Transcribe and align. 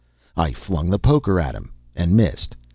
I 0.35 0.51
flung 0.51 0.89
the 0.89 0.97
poker 0.97 1.39
at 1.39 1.53
him, 1.53 1.73
and 1.95 2.17
missed. 2.17 2.55